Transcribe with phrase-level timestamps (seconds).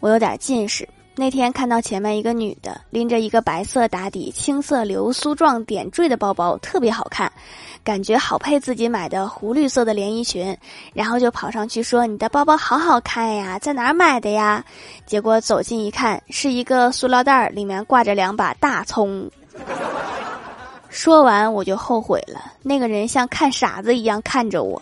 [0.00, 0.88] 我有点近视。
[1.16, 7.30] 那天看到前面一个女的拎着一个白色打底青色流苏状点缀的包包特别好看
[7.84, 10.56] 感觉好配自己买的湖绿色的连衣裙
[10.94, 14.64] 然后就跑上去说你的包包好好看呀在哪儿买的呀？
[15.04, 19.30] 结果走近一看是一个塑料袋儿里面挂着两把大葱。
[20.88, 24.80] 说完我就后悔了那个人像看傻子一样看着我。